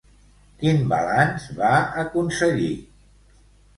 Quin 0.61 0.79
balanç 0.93 1.45
va 1.59 1.73
aconseguir? 2.07 2.75